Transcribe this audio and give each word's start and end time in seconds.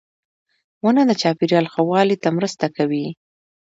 •ونه 0.83 1.01
د 1.09 1.11
چاپېریال 1.21 1.65
ښه 1.73 1.81
والي 1.89 2.17
ته 2.23 2.29
مرسته 2.37 2.65
کوي. 2.77 3.05